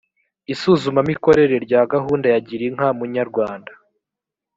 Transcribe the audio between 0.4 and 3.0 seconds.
isuzumamikorere rya gahunda ya girinka